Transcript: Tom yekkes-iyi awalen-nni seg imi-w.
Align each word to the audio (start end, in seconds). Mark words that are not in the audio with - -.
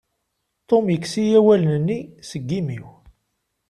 Tom 0.67 0.85
yekkes-iyi 0.89 1.35
awalen-nni 1.39 1.99
seg 2.29 2.45
imi-w. 2.59 2.87